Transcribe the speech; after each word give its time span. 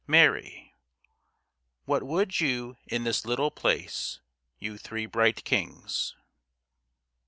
MARY 0.07 0.73
What 1.85 2.01
would 2.01 2.39
you 2.39 2.75
in 2.87 3.03
this 3.03 3.23
little 3.23 3.51
place, 3.51 4.19
You 4.57 4.79
three 4.79 5.05
bright 5.05 5.43
kings? 5.43 6.15